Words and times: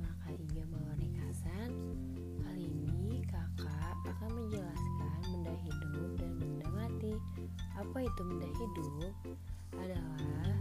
maka 0.00 0.32
Kak 0.32 0.40
Iga 0.40 0.64
Balone 0.72 1.08
Kasan. 1.18 1.70
Kali 2.40 2.64
ini 2.64 3.20
kakak 3.28 3.96
akan 4.08 4.30
menjelaskan 4.32 5.20
benda 5.28 5.54
hidup 5.60 6.08
dan 6.16 6.32
benda 6.40 6.66
mati. 6.72 7.12
Apa 7.76 7.98
itu 8.06 8.20
benda 8.24 8.48
hidup? 8.48 9.14
Adalah 9.76 10.56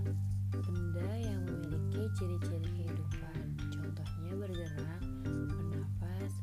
benda 0.51 1.09
yang 1.19 1.41
memiliki 1.47 2.03
ciri-ciri 2.19 2.67
kehidupan. 2.75 3.43
Contohnya 3.71 4.31
bergerak, 4.35 5.01
bernafas, 5.23 6.33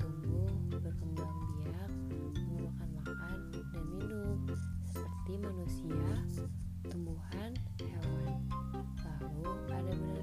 tumbuh, 0.00 0.48
berkembang 0.72 1.36
biak, 1.60 1.92
mengeluarkan 2.38 2.88
makan 3.02 3.38
dan 3.52 3.84
minum. 3.92 4.38
Seperti 4.88 5.32
manusia, 5.40 6.08
tumbuhan, 6.88 7.52
hewan. 7.80 8.40
Lalu 9.00 9.52
ada 9.72 9.92
benda 9.96 10.22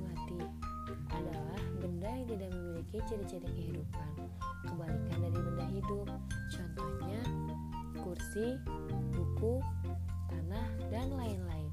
ciri-ciri 3.05 3.47
kehidupan. 3.53 4.11
Kebalikan 4.65 5.17
dari 5.21 5.38
benda 5.38 5.65
hidup, 5.69 6.07
contohnya 6.49 7.21
kursi, 8.01 8.57
buku, 9.13 9.61
tanah, 10.31 10.67
dan 10.89 11.13
lain-lain. 11.13 11.71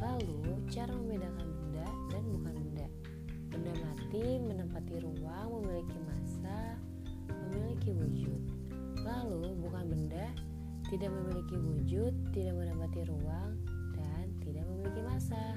Lalu, 0.00 0.56
cara 0.72 0.90
membedakan 0.90 1.46
benda 1.46 1.86
dan 2.08 2.22
bukan 2.32 2.54
benda. 2.56 2.86
Benda 3.50 3.72
mati 3.84 4.24
menempati 4.40 4.94
ruang, 5.04 5.48
memiliki 5.60 5.98
massa, 6.08 6.80
memiliki 7.28 7.90
wujud. 7.92 8.40
Lalu, 9.04 9.54
bukan 9.60 9.84
benda 9.92 10.26
tidak 10.90 11.10
memiliki 11.14 11.54
wujud, 11.54 12.12
tidak 12.34 12.54
menempati 12.58 13.00
ruang, 13.06 13.54
dan 13.94 14.26
tidak 14.42 14.64
memiliki 14.66 15.00
massa. 15.06 15.49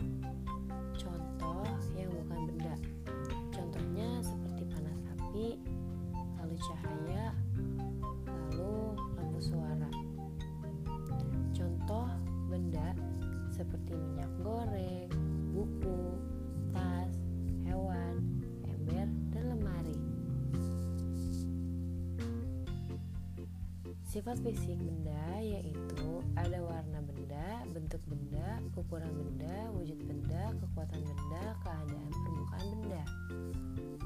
Seperti 13.94 14.10
minyak 14.10 14.32
goreng, 14.42 15.10
buku, 15.54 16.02
tas, 16.74 17.14
hewan, 17.62 18.16
ember, 18.66 19.08
dan 19.30 19.44
lemari. 19.54 19.98
Sifat 24.10 24.42
fisik 24.42 24.78
benda 24.82 25.42
yaitu 25.42 26.26
ada 26.38 26.58
warna 26.66 27.06
benda, 27.06 27.66
bentuk 27.70 28.02
benda, 28.10 28.62
ukuran 28.74 29.14
benda, 29.14 29.70
wujud 29.78 30.02
benda, 30.06 30.54
kekuatan 30.58 31.02
benda, 31.06 31.44
keadaan 31.62 32.10
permukaan 32.10 32.68
benda. 32.78 33.04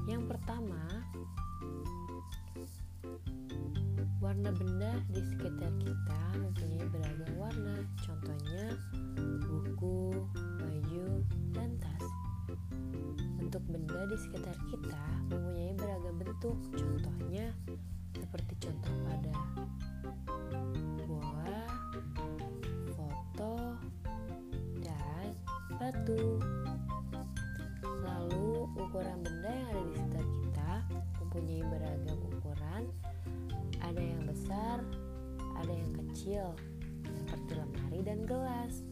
Yang 0.04 0.22
pertama, 0.28 0.84
warna 4.20 4.52
benda 4.52 5.00
di 5.12 5.20
sekitar 5.32 5.72
kita 5.80 6.20
mempunyai 6.40 6.84
beragam 6.92 7.32
warna. 7.40 7.57
Bentuk 13.58 13.74
benda 13.74 14.06
di 14.06 14.14
sekitar 14.14 14.54
kita 14.70 15.02
mempunyai 15.34 15.74
beragam 15.74 16.14
bentuk. 16.14 16.54
Contohnya 16.78 17.50
seperti 18.14 18.54
contoh 18.62 18.94
pada 19.02 19.34
bola, 21.02 21.66
foto, 22.94 23.74
dan 24.78 25.34
batu. 25.74 26.38
Lalu 27.82 28.70
ukuran 28.78 29.26
benda 29.26 29.50
yang 29.50 29.66
ada 29.74 29.82
di 29.82 29.90
sekitar 29.90 30.22
kita 30.38 30.70
mempunyai 31.18 31.62
beragam 31.66 32.18
ukuran. 32.30 32.82
Ada 33.82 34.02
yang 34.06 34.22
besar, 34.22 34.86
ada 35.58 35.72
yang 35.74 35.92
kecil, 36.06 36.54
seperti 37.10 37.58
lemari 37.58 38.06
dan 38.06 38.22
gelas. 38.22 38.86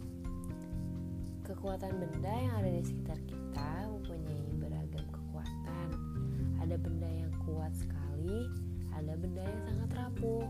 Kekuatan 1.47 2.03
benda 2.03 2.35
yang 2.35 2.55
ada 2.59 2.71
di 2.75 2.83
sekitar 2.83 3.23
kita 3.31 3.71
mempunyai 3.87 4.46
kuat 7.67 7.83
sekali, 7.83 8.47
ada 8.95 9.19
benda 9.19 9.43
yang 9.43 9.63
sangat 9.67 9.91
rapuh. 9.99 10.46